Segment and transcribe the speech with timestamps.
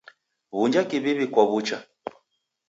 [0.55, 1.77] W'unja kiwiwi kwa w'ucha.